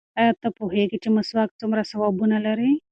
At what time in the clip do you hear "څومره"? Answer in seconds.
1.59-1.81